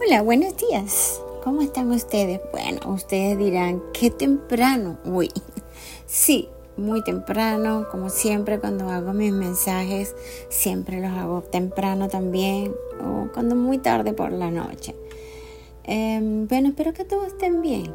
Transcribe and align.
Hola, 0.00 0.22
buenos 0.22 0.56
días. 0.56 1.20
¿Cómo 1.42 1.60
están 1.60 1.90
ustedes? 1.90 2.40
Bueno, 2.52 2.78
ustedes 2.86 3.36
dirán, 3.36 3.82
qué 3.92 4.10
temprano. 4.10 4.96
Uy, 5.04 5.28
sí, 6.06 6.48
muy 6.76 7.02
temprano, 7.02 7.88
como 7.90 8.08
siempre 8.08 8.60
cuando 8.60 8.88
hago 8.90 9.12
mis 9.12 9.32
mensajes, 9.32 10.14
siempre 10.50 11.00
los 11.00 11.10
hago 11.10 11.42
temprano 11.42 12.08
también, 12.08 12.76
o 13.04 13.28
cuando 13.34 13.56
muy 13.56 13.78
tarde 13.78 14.12
por 14.12 14.30
la 14.30 14.52
noche. 14.52 14.94
Em, 15.82 16.46
bueno, 16.46 16.68
espero 16.68 16.92
que 16.92 17.04
todos 17.04 17.26
estén 17.26 17.60
bien, 17.60 17.92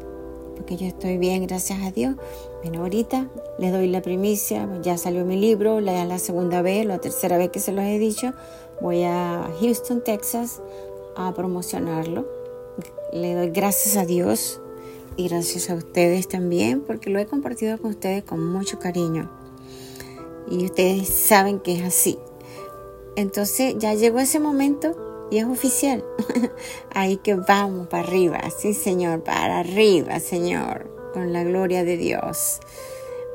porque 0.56 0.76
yo 0.76 0.86
estoy 0.86 1.16
bien, 1.16 1.46
gracias 1.46 1.82
a 1.82 1.90
Dios. 1.90 2.16
Bueno, 2.62 2.82
ahorita 2.82 3.28
les 3.58 3.72
doy 3.72 3.88
la 3.88 4.02
primicia, 4.02 4.68
ya 4.82 4.98
salió 4.98 5.24
mi 5.24 5.40
libro, 5.40 5.80
la, 5.80 6.04
la 6.04 6.18
segunda 6.18 6.60
vez, 6.60 6.84
la 6.84 6.98
tercera 6.98 7.38
vez 7.38 7.48
que 7.48 7.60
se 7.60 7.72
los 7.72 7.84
he 7.84 7.98
dicho. 7.98 8.34
Voy 8.82 9.04
a 9.04 9.48
Houston, 9.60 10.02
Texas, 10.02 10.60
a 11.16 11.32
promocionarlo. 11.34 12.26
Le 13.12 13.34
doy 13.34 13.50
gracias 13.50 13.96
a 13.96 14.04
Dios 14.04 14.60
y 15.16 15.28
gracias 15.28 15.70
a 15.70 15.74
ustedes 15.74 16.28
también 16.28 16.80
porque 16.80 17.10
lo 17.10 17.18
he 17.18 17.26
compartido 17.26 17.78
con 17.78 17.90
ustedes 17.90 18.24
con 18.24 18.44
mucho 18.44 18.78
cariño. 18.78 19.30
Y 20.50 20.64
ustedes 20.64 21.08
saben 21.08 21.60
que 21.60 21.76
es 21.76 21.82
así. 21.84 22.18
Entonces 23.16 23.76
ya 23.78 23.94
llegó 23.94 24.18
ese 24.18 24.40
momento 24.40 25.28
y 25.30 25.38
es 25.38 25.44
oficial. 25.44 26.04
Ahí 26.90 27.16
que 27.18 27.34
vamos 27.34 27.88
para 27.88 28.02
arriba, 28.02 28.40
sí 28.56 28.74
Señor, 28.74 29.22
para 29.22 29.60
arriba 29.60 30.20
Señor, 30.20 30.90
con 31.12 31.32
la 31.32 31.44
gloria 31.44 31.84
de 31.84 31.96
Dios. 31.96 32.60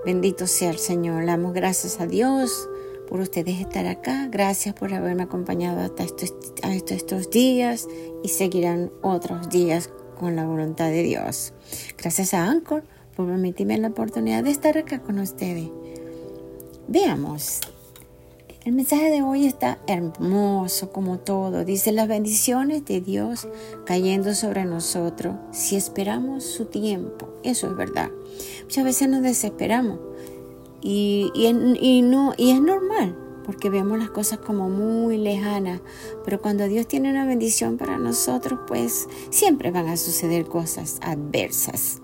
Bendito 0.05 0.47
sea 0.47 0.69
el 0.69 0.79
Señor. 0.79 1.21
Le 1.21 1.27
damos 1.27 1.53
gracias 1.53 1.99
a 1.99 2.07
Dios 2.07 2.69
por 3.09 3.19
ustedes 3.19 3.59
estar 3.59 3.87
acá. 3.87 4.27
Gracias 4.29 4.75
por 4.75 4.93
haberme 4.93 5.23
acompañado 5.23 5.81
hasta 5.81 6.03
estos, 6.03 6.33
estos 6.63 7.29
días 7.31 7.87
y 8.23 8.29
seguirán 8.29 8.91
otros 9.01 9.49
días 9.49 9.89
con 10.19 10.35
la 10.35 10.45
voluntad 10.45 10.89
de 10.89 11.01
Dios. 11.01 11.53
Gracias 11.97 12.35
a 12.35 12.45
Anchor 12.45 12.83
por 13.15 13.25
permitirme 13.25 13.77
la 13.79 13.87
oportunidad 13.87 14.43
de 14.43 14.51
estar 14.51 14.77
acá 14.77 15.01
con 15.01 15.17
ustedes. 15.17 15.69
Veamos. 16.87 17.61
El 18.65 18.73
mensaje 18.73 19.09
de 19.09 19.23
hoy 19.23 19.47
está 19.47 19.79
hermoso 19.87 20.91
como 20.91 21.17
todo. 21.17 21.65
Dice 21.65 21.91
las 21.91 22.07
bendiciones 22.07 22.85
de 22.85 23.01
Dios 23.01 23.47
cayendo 23.85 24.35
sobre 24.35 24.65
nosotros 24.65 25.35
si 25.51 25.77
esperamos 25.77 26.43
su 26.43 26.65
tiempo. 26.65 27.29
Eso 27.43 27.67
es 27.67 27.75
verdad. 27.75 28.11
Muchas 28.63 28.83
veces 28.83 29.09
nos 29.09 29.23
desesperamos 29.23 29.99
y, 30.81 31.31
y, 31.33 32.01
no, 32.01 32.33
y 32.37 32.51
es 32.51 32.61
normal, 32.61 33.17
porque 33.45 33.69
vemos 33.69 33.97
las 33.99 34.09
cosas 34.09 34.39
como 34.39 34.69
muy 34.69 35.17
lejanas, 35.17 35.81
pero 36.23 36.41
cuando 36.41 36.67
Dios 36.67 36.87
tiene 36.87 37.09
una 37.09 37.25
bendición 37.25 37.77
para 37.77 37.97
nosotros, 37.97 38.59
pues 38.67 39.07
siempre 39.29 39.71
van 39.71 39.87
a 39.87 39.97
suceder 39.97 40.45
cosas 40.45 40.99
adversas. 41.01 42.01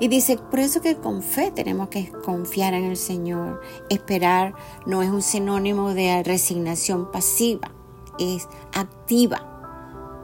Y 0.00 0.08
dice, 0.08 0.38
por 0.38 0.60
eso 0.60 0.80
que 0.80 0.96
con 0.96 1.22
fe 1.22 1.50
tenemos 1.50 1.90
que 1.90 2.10
confiar 2.24 2.72
en 2.72 2.84
el 2.84 2.96
Señor. 2.96 3.60
Esperar 3.90 4.54
no 4.86 5.02
es 5.02 5.10
un 5.10 5.20
sinónimo 5.20 5.92
de 5.92 6.22
resignación 6.22 7.12
pasiva, 7.12 7.70
es 8.18 8.48
activa. 8.72 9.46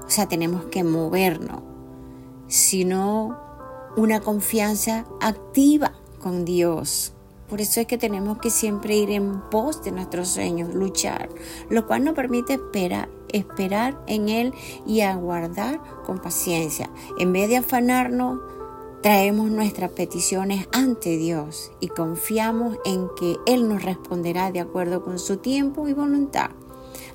O 0.06 0.08
sea, 0.08 0.28
tenemos 0.28 0.64
que 0.66 0.82
movernos, 0.82 1.60
sino 2.48 3.38
una 3.98 4.20
confianza 4.20 5.04
activa 5.20 5.92
con 6.26 6.44
Dios. 6.44 7.12
Por 7.48 7.60
eso 7.60 7.78
es 7.78 7.86
que 7.86 7.98
tenemos 7.98 8.38
que 8.38 8.50
siempre 8.50 8.96
ir 8.96 9.12
en 9.12 9.42
pos 9.48 9.84
de 9.84 9.92
nuestros 9.92 10.26
sueños, 10.26 10.74
luchar, 10.74 11.28
lo 11.70 11.86
cual 11.86 12.02
nos 12.02 12.16
permite 12.16 12.54
esperar, 12.54 13.08
esperar 13.32 14.02
en 14.08 14.28
Él 14.28 14.52
y 14.84 15.02
aguardar 15.02 15.80
con 16.04 16.18
paciencia. 16.18 16.90
En 17.20 17.32
vez 17.32 17.48
de 17.48 17.58
afanarnos, 17.58 18.40
traemos 19.04 19.52
nuestras 19.52 19.92
peticiones 19.92 20.66
ante 20.72 21.16
Dios 21.16 21.70
y 21.78 21.86
confiamos 21.86 22.76
en 22.84 23.06
que 23.16 23.36
Él 23.46 23.68
nos 23.68 23.84
responderá 23.84 24.50
de 24.50 24.58
acuerdo 24.58 25.04
con 25.04 25.20
su 25.20 25.36
tiempo 25.36 25.86
y 25.86 25.92
voluntad. 25.92 26.50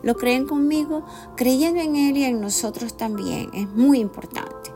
¿Lo 0.03 0.15
creen 0.15 0.47
conmigo? 0.47 1.03
Creyendo 1.35 1.81
en 1.81 1.97
Él 1.97 2.15
y 2.15 2.23
en 2.23 2.39
nosotros 2.39 2.95
también 2.95 3.49
es 3.53 3.67
muy 3.67 3.99
importante. 3.99 4.71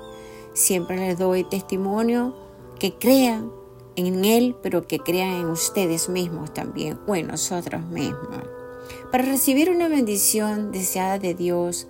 Siempre 0.52 0.98
les 0.98 1.18
doy 1.18 1.46
testimonio 1.46 2.36
que 2.78 2.96
crean 2.96 3.50
en 3.96 4.26
Él, 4.26 4.56
pero 4.62 4.88
que 4.88 5.00
crean 5.00 5.34
en 5.34 5.48
ustedes 5.48 6.10
mismos 6.10 6.54
también 6.54 7.00
o 7.08 7.16
en 7.16 7.28
nosotros 7.28 7.86
mismos. 7.88 8.44
Para 9.12 9.26
recibir 9.26 9.70
una 9.70 9.88
bendición 9.88 10.72
deseada 10.72 11.20
de 11.20 11.34
Dios, 11.34 11.88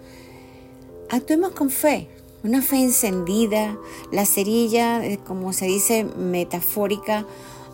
actuemos 1.09 1.51
con 1.51 1.69
fe, 1.69 2.09
una 2.43 2.61
fe 2.61 2.77
encendida, 2.83 3.77
la 4.11 4.25
cerilla, 4.25 5.03
eh, 5.05 5.19
como 5.25 5.51
se 5.53 5.65
dice, 5.65 6.03
metafórica, 6.03 7.25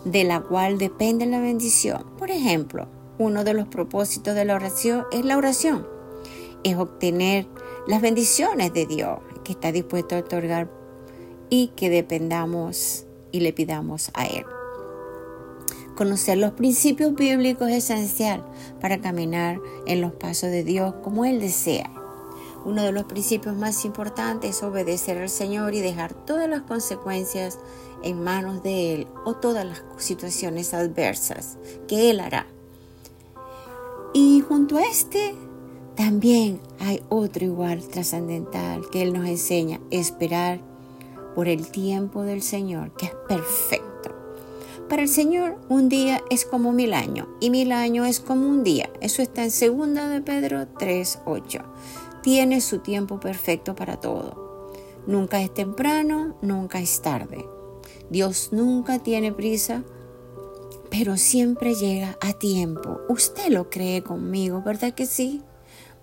de 0.04 0.24
la 0.24 0.40
cual 0.40 0.78
depende 0.78 1.26
la 1.26 1.40
bendición. 1.40 2.04
Por 2.18 2.30
ejemplo, 2.30 2.88
uno 3.18 3.44
de 3.44 3.54
los 3.54 3.68
propósitos 3.68 4.34
de 4.34 4.44
la 4.44 4.54
oración 4.54 5.04
es 5.12 5.24
la 5.24 5.36
oración, 5.36 5.86
es 6.64 6.76
obtener 6.76 7.46
las 7.86 8.00
bendiciones 8.00 8.72
de 8.72 8.86
Dios 8.86 9.18
que 9.44 9.52
está 9.52 9.72
dispuesto 9.72 10.16
a 10.16 10.20
otorgar 10.20 10.70
y 11.50 11.68
que 11.68 11.90
dependamos 11.90 13.06
y 13.32 13.40
le 13.40 13.52
pidamos 13.52 14.10
a 14.14 14.26
Él. 14.26 14.44
Conocer 15.96 16.38
los 16.38 16.52
principios 16.52 17.14
bíblicos 17.14 17.68
es 17.68 17.90
esencial 17.90 18.44
para 18.80 19.00
caminar 19.00 19.60
en 19.86 20.00
los 20.00 20.12
pasos 20.12 20.50
de 20.50 20.64
Dios 20.64 20.94
como 21.02 21.24
Él 21.24 21.40
desea. 21.40 21.90
Uno 22.64 22.82
de 22.82 22.92
los 22.92 23.04
principios 23.04 23.56
más 23.56 23.84
importantes 23.84 24.56
es 24.56 24.62
obedecer 24.62 25.18
al 25.18 25.28
Señor 25.28 25.74
y 25.74 25.80
dejar 25.80 26.14
todas 26.14 26.48
las 26.48 26.62
consecuencias 26.62 27.58
en 28.02 28.22
manos 28.22 28.62
de 28.62 28.94
Él 28.94 29.06
o 29.24 29.34
todas 29.34 29.66
las 29.66 29.82
situaciones 29.96 30.72
adversas 30.72 31.58
que 31.88 32.10
Él 32.10 32.20
hará. 32.20 32.46
Y 34.14 34.40
junto 34.40 34.78
a 34.78 34.82
este 34.82 35.34
también 35.96 36.60
hay 36.78 37.02
otro 37.08 37.44
igual 37.44 37.86
trascendental 37.86 38.88
que 38.90 39.02
Él 39.02 39.12
nos 39.12 39.26
enseña, 39.26 39.80
esperar 39.90 40.71
por 41.34 41.48
el 41.48 41.68
tiempo 41.68 42.22
del 42.22 42.42
Señor, 42.42 42.94
que 42.96 43.06
es 43.06 43.14
perfecto. 43.28 43.92
Para 44.88 45.02
el 45.02 45.08
Señor 45.08 45.58
un 45.70 45.88
día 45.88 46.20
es 46.28 46.44
como 46.44 46.72
mil 46.72 46.92
años 46.92 47.26
y 47.40 47.48
mil 47.48 47.72
años 47.72 48.06
es 48.06 48.20
como 48.20 48.46
un 48.46 48.62
día. 48.62 48.90
Eso 49.00 49.22
está 49.22 49.42
en 49.42 49.50
2 49.50 50.10
de 50.10 50.20
Pedro 50.20 50.66
3:8. 50.66 51.62
Tiene 52.22 52.60
su 52.60 52.80
tiempo 52.80 53.18
perfecto 53.18 53.74
para 53.74 53.98
todo. 53.98 54.70
Nunca 55.06 55.40
es 55.40 55.52
temprano, 55.52 56.36
nunca 56.42 56.78
es 56.78 57.00
tarde. 57.00 57.44
Dios 58.10 58.50
nunca 58.52 58.98
tiene 58.98 59.32
prisa, 59.32 59.82
pero 60.90 61.16
siempre 61.16 61.74
llega 61.74 62.18
a 62.20 62.34
tiempo. 62.34 63.00
Usted 63.08 63.48
lo 63.48 63.70
cree 63.70 64.02
conmigo, 64.02 64.62
¿verdad 64.62 64.92
que 64.92 65.06
sí? 65.06 65.42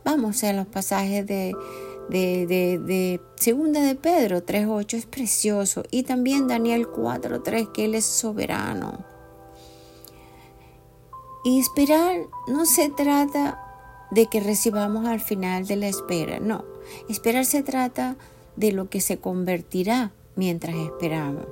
Vamos 0.04 0.44
a 0.44 0.52
los 0.54 0.66
pasajes 0.66 1.28
de 1.28 1.56
de, 2.10 2.46
de, 2.48 3.22
Segunda 3.36 3.82
de 3.82 3.96
Pedro 3.96 4.46
3.8 4.46 4.94
es 4.96 5.06
precioso 5.06 5.84
y 5.92 6.04
también 6.04 6.48
Daniel 6.48 6.88
4.3 6.88 7.72
que 7.72 7.86
Él 7.86 7.96
es 7.96 8.06
soberano. 8.06 9.06
Y 11.46 11.60
esperar 11.60 12.18
no 12.48 12.66
se 12.66 12.90
trata 12.90 13.60
de 14.12 14.26
que 14.26 14.40
recibamos 14.40 15.06
al 15.08 15.20
final 15.20 15.66
de 15.68 15.76
la 15.78 15.88
espera, 15.88 16.40
no. 16.40 16.66
Esperar 17.08 17.46
se 17.46 17.64
trata 17.64 18.18
de 18.56 18.72
lo 18.72 18.90
que 18.90 19.00
se 19.00 19.20
convertirá 19.20 20.12
mientras 20.36 20.76
esperamos. 20.76 21.46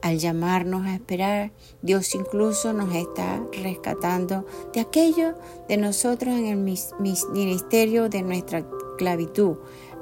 Al 0.00 0.18
llamarnos 0.18 0.86
a 0.86 0.94
esperar, 0.94 1.50
Dios 1.82 2.14
incluso 2.14 2.72
nos 2.72 2.94
está 2.94 3.42
rescatando 3.62 4.46
de 4.72 4.80
aquello 4.80 5.34
de 5.68 5.76
nosotros 5.76 6.34
en 6.34 6.46
el 6.46 6.56
ministerio 6.56 8.08
de 8.08 8.22
nuestra 8.22 8.64
esclavitud 8.98 9.56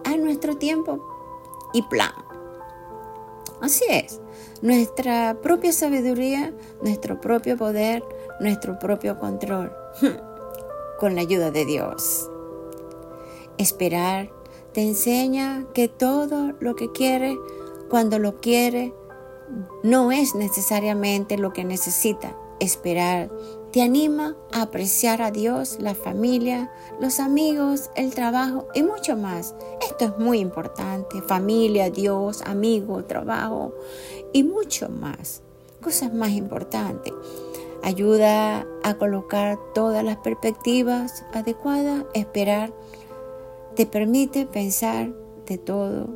a 0.04 0.16
nuestro 0.16 0.56
tiempo 0.56 1.00
y 1.74 1.82
plan. 1.82 2.12
Así 3.60 3.84
es, 3.90 4.20
nuestra 4.62 5.36
propia 5.42 5.72
sabiduría, 5.72 6.54
nuestro 6.82 7.20
propio 7.20 7.56
poder, 7.56 8.02
nuestro 8.40 8.78
propio 8.78 9.18
control, 9.18 9.72
con 10.98 11.14
la 11.14 11.20
ayuda 11.22 11.50
de 11.50 11.66
Dios. 11.66 12.30
Esperar 13.58 14.30
te 14.72 14.82
enseña 14.82 15.66
que 15.74 15.88
todo 15.88 16.52
lo 16.60 16.74
que 16.74 16.90
quiere, 16.92 17.36
cuando 17.90 18.18
lo 18.18 18.40
quiere, 18.40 18.94
no 19.82 20.12
es 20.12 20.34
necesariamente 20.34 21.38
lo 21.38 21.52
que 21.52 21.64
necesita. 21.64 22.36
Esperar 22.60 23.30
te 23.76 23.82
anima 23.82 24.34
a 24.54 24.62
apreciar 24.62 25.20
a 25.20 25.30
Dios, 25.30 25.76
la 25.80 25.94
familia, 25.94 26.72
los 26.98 27.20
amigos, 27.20 27.90
el 27.94 28.14
trabajo 28.14 28.66
y 28.72 28.82
mucho 28.82 29.18
más. 29.18 29.54
Esto 29.86 30.06
es 30.06 30.18
muy 30.18 30.38
importante. 30.38 31.20
Familia, 31.20 31.90
Dios, 31.90 32.40
amigo, 32.46 33.04
trabajo 33.04 33.74
y 34.32 34.44
mucho 34.44 34.88
más. 34.88 35.42
Cosas 35.82 36.14
más 36.14 36.30
importantes. 36.30 37.12
Ayuda 37.82 38.66
a 38.82 38.94
colocar 38.94 39.58
todas 39.74 40.02
las 40.02 40.16
perspectivas 40.16 41.26
adecuadas, 41.34 42.06
esperar 42.14 42.72
te 43.74 43.84
permite 43.84 44.46
pensar 44.46 45.12
de 45.44 45.58
todo 45.58 46.08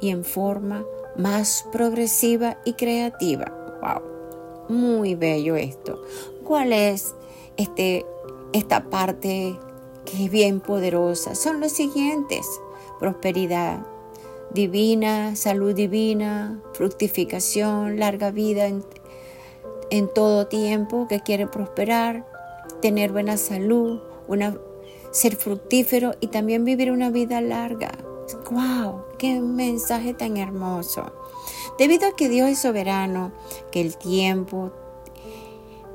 y 0.00 0.08
en 0.08 0.24
forma 0.24 0.84
más 1.14 1.64
progresiva 1.70 2.58
y 2.64 2.72
creativa. 2.72 3.78
¡Wow! 3.80 4.76
Muy 4.76 5.14
bello 5.14 5.54
esto. 5.54 6.00
¿Cuál 6.50 6.72
es 6.72 7.14
este, 7.56 8.04
esta 8.52 8.90
parte 8.90 9.56
que 10.04 10.24
es 10.24 10.30
bien 10.32 10.58
poderosa? 10.58 11.36
Son 11.36 11.60
los 11.60 11.70
siguientes. 11.70 12.44
Prosperidad 12.98 13.86
divina, 14.52 15.36
salud 15.36 15.72
divina, 15.76 16.60
fructificación, 16.72 18.00
larga 18.00 18.32
vida 18.32 18.66
en, 18.66 18.84
en 19.90 20.12
todo 20.12 20.48
tiempo 20.48 21.06
que 21.06 21.20
quiere 21.20 21.46
prosperar, 21.46 22.26
tener 22.82 23.12
buena 23.12 23.36
salud, 23.36 24.00
una, 24.26 24.58
ser 25.12 25.36
fructífero 25.36 26.16
y 26.18 26.26
también 26.26 26.64
vivir 26.64 26.90
una 26.90 27.10
vida 27.10 27.40
larga. 27.40 27.92
¡Wow! 28.50 29.04
¡Qué 29.18 29.40
mensaje 29.40 30.14
tan 30.14 30.36
hermoso! 30.36 31.12
Debido 31.78 32.08
a 32.08 32.16
que 32.16 32.28
Dios 32.28 32.48
es 32.48 32.58
soberano, 32.58 33.30
que 33.70 33.80
el 33.80 33.96
tiempo, 33.96 34.72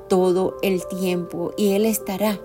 todo 0.08 0.56
el 0.62 0.86
tiempo, 0.86 1.52
y 1.56 1.72
Él 1.72 1.84
estará 1.84 2.40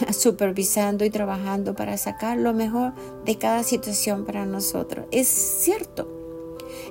supervisando 0.12 1.04
y 1.04 1.10
trabajando 1.10 1.74
para 1.74 1.96
sacar 1.96 2.38
lo 2.38 2.52
mejor 2.52 2.92
de 3.24 3.36
cada 3.38 3.62
situación 3.62 4.24
para 4.24 4.46
nosotros. 4.46 5.06
Es 5.10 5.28
cierto, 5.28 6.08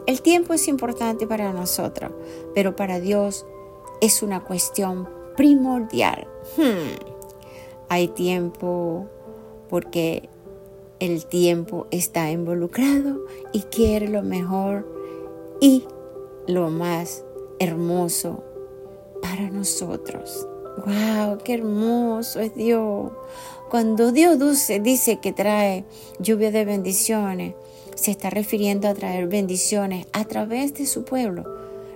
el 0.05 0.21
tiempo 0.21 0.53
es 0.53 0.67
importante 0.67 1.27
para 1.27 1.53
nosotros, 1.53 2.11
pero 2.55 2.75
para 2.75 2.99
Dios 2.99 3.45
es 4.01 4.23
una 4.23 4.43
cuestión 4.43 5.07
primordial. 5.35 6.27
Hmm. 6.57 7.11
Hay 7.89 8.07
tiempo 8.07 9.07
porque 9.69 10.29
el 10.99 11.25
tiempo 11.25 11.87
está 11.91 12.31
involucrado 12.31 13.25
y 13.53 13.61
quiere 13.61 14.07
lo 14.07 14.21
mejor 14.21 14.87
y 15.59 15.85
lo 16.47 16.69
más 16.69 17.23
hermoso 17.59 18.43
nosotros. 19.49 20.47
¡Wow! 20.85 21.39
¡Qué 21.43 21.55
hermoso 21.55 22.39
es 22.39 22.53
Dios! 22.55 23.11
Cuando 23.69 24.11
Dios 24.11 24.37
dice 24.81 25.19
que 25.21 25.31
trae 25.31 25.85
lluvia 26.19 26.51
de 26.51 26.65
bendiciones, 26.65 27.55
se 27.95 28.11
está 28.11 28.29
refiriendo 28.29 28.87
a 28.87 28.93
traer 28.93 29.27
bendiciones 29.27 30.07
a 30.11 30.25
través 30.25 30.73
de 30.73 30.85
su 30.85 31.05
pueblo. 31.05 31.45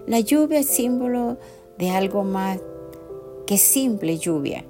La 0.08 0.20
lluvia 0.20 0.60
es 0.60 0.68
símbolo 0.68 1.38
de 1.78 1.90
algo 1.90 2.24
más 2.24 2.60
que 3.46 3.58
simple 3.58 4.18
lluvia 4.18 4.64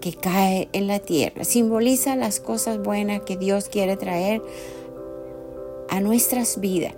que 0.00 0.12
cae 0.12 0.68
en 0.72 0.88
la 0.88 0.98
tierra. 0.98 1.44
Simboliza 1.44 2.16
las 2.16 2.40
cosas 2.40 2.82
buenas 2.82 3.22
que 3.22 3.36
Dios 3.36 3.68
quiere 3.68 3.96
traer 3.96 4.42
a 5.88 6.00
nuestras 6.00 6.58
vidas 6.58 6.94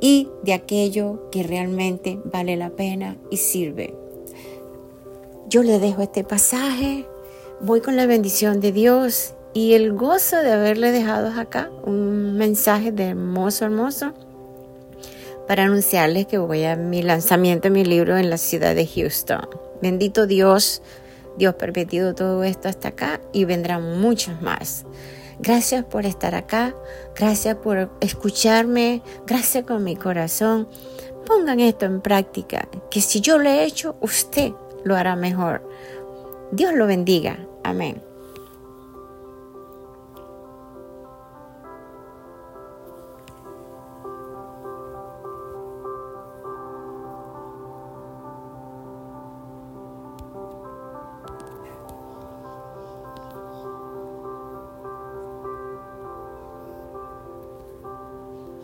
y 0.00 0.28
de 0.44 0.52
aquello 0.52 1.28
que 1.30 1.42
realmente 1.42 2.20
vale 2.24 2.56
la 2.56 2.70
pena 2.70 3.18
y 3.30 3.38
sirve. 3.38 3.94
Yo 5.50 5.64
le 5.64 5.80
dejo 5.80 6.02
este 6.02 6.22
pasaje, 6.22 7.08
voy 7.60 7.80
con 7.80 7.96
la 7.96 8.06
bendición 8.06 8.60
de 8.60 8.70
Dios 8.70 9.34
y 9.52 9.72
el 9.72 9.94
gozo 9.94 10.36
de 10.36 10.52
haberle 10.52 10.92
dejado 10.92 11.28
acá 11.40 11.72
un 11.82 12.36
mensaje 12.36 12.92
de 12.92 13.06
hermoso, 13.06 13.64
hermoso 13.64 14.12
para 15.48 15.64
anunciarles 15.64 16.26
que 16.26 16.38
voy 16.38 16.62
a 16.62 16.76
mi 16.76 17.02
lanzamiento 17.02 17.64
de 17.64 17.70
mi 17.70 17.84
libro 17.84 18.16
en 18.16 18.30
la 18.30 18.38
ciudad 18.38 18.76
de 18.76 18.86
Houston. 18.86 19.40
Bendito 19.82 20.28
Dios, 20.28 20.82
Dios 21.36 21.56
permitido 21.56 22.14
todo 22.14 22.44
esto 22.44 22.68
hasta 22.68 22.90
acá 22.90 23.20
y 23.32 23.44
vendrán 23.44 24.00
muchos 24.00 24.40
más. 24.40 24.84
Gracias 25.40 25.84
por 25.84 26.06
estar 26.06 26.36
acá, 26.36 26.76
gracias 27.16 27.56
por 27.56 27.90
escucharme, 28.00 29.02
gracias 29.26 29.64
con 29.64 29.82
mi 29.82 29.96
corazón. 29.96 30.68
Pongan 31.26 31.58
esto 31.58 31.86
en 31.86 32.00
práctica, 32.00 32.68
que 32.88 33.00
si 33.00 33.20
yo 33.20 33.36
lo 33.36 33.50
he 33.50 33.64
hecho, 33.64 33.96
usted 34.00 34.52
lo 34.84 34.96
hará 34.96 35.16
mejor. 35.16 35.62
Dios 36.52 36.74
lo 36.74 36.86
bendiga. 36.86 37.38
Amén. 37.62 38.02